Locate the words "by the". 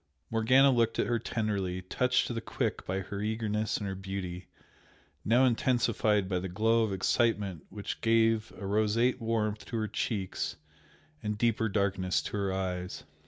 6.27-6.49